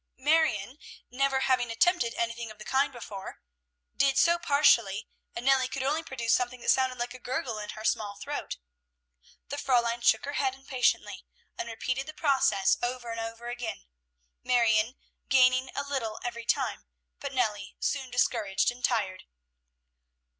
[0.17, 0.79] Marion,
[1.11, 3.39] never having attempted anything of the kind before,
[3.95, 7.69] did so partially, and Nellie could only produce something that sounded like a gurgle in
[7.77, 8.57] her small throat.
[9.49, 11.23] The Fräulein shook her head impatiently,
[11.55, 13.85] and repeated the process over and over again,
[14.43, 14.95] Marion
[15.29, 16.87] gaining a little every time,
[17.19, 19.25] but Nellie soon discouraged and tired.